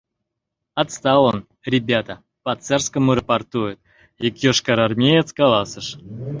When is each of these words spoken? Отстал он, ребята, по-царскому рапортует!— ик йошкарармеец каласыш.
Отстал 0.73 1.25
он, 1.25 1.45
ребята, 1.63 2.23
по-царскому 2.41 3.13
рапортует!— 3.13 3.79
ик 4.27 4.37
йошкарармеец 4.39 5.31
каласыш. 5.31 5.99